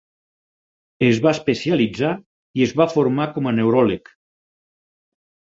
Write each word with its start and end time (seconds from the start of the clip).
Es 1.07 1.19
va 1.25 1.33
especialitzar 1.37 2.13
i 2.61 2.65
es 2.67 2.73
va 2.81 2.89
formar 2.95 3.29
com 3.37 3.51
a 3.51 3.55
neuròleg. 3.61 4.13